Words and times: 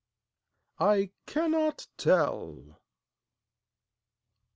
I 0.79 1.11
cannot 1.27 1.87
tell. 1.95 2.81